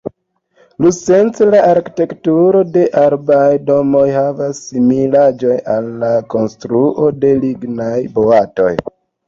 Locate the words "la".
1.55-1.59, 6.07-6.11